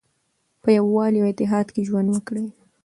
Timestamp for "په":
0.61-0.69